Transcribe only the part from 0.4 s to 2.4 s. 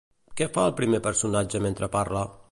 fa el primer personatge mentre parla?